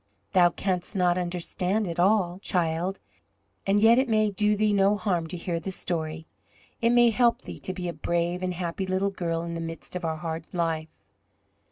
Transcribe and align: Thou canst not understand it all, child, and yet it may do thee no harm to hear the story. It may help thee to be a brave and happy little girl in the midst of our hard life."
Thou 0.33 0.49
canst 0.49 0.95
not 0.95 1.15
understand 1.15 1.87
it 1.87 1.99
all, 1.99 2.39
child, 2.39 2.97
and 3.67 3.79
yet 3.79 3.99
it 3.99 4.09
may 4.09 4.31
do 4.31 4.55
thee 4.55 4.73
no 4.73 4.97
harm 4.97 5.27
to 5.27 5.37
hear 5.37 5.59
the 5.59 5.71
story. 5.71 6.25
It 6.81 6.89
may 6.89 7.11
help 7.11 7.43
thee 7.43 7.59
to 7.59 7.71
be 7.71 7.87
a 7.87 7.93
brave 7.93 8.41
and 8.41 8.55
happy 8.55 8.87
little 8.87 9.11
girl 9.11 9.43
in 9.43 9.53
the 9.53 9.61
midst 9.61 9.95
of 9.95 10.03
our 10.03 10.17
hard 10.17 10.51
life." 10.55 11.03